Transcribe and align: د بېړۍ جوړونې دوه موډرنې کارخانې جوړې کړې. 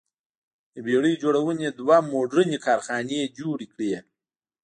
د 0.73 0.75
بېړۍ 0.85 1.13
جوړونې 1.23 1.67
دوه 1.79 1.97
موډرنې 2.11 2.57
کارخانې 2.65 3.19
جوړې 3.37 3.67
کړې. 3.73 3.91